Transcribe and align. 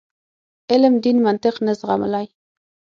علم 0.71 0.93
دین 1.03 1.17
منطق 1.25 1.55
نه 1.65 1.73
زغملای. 1.79 2.27